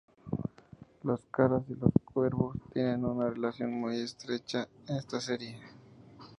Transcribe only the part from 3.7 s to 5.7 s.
muy estrecha en esta serie.